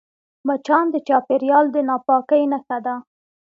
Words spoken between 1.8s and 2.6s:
ناپاکۍ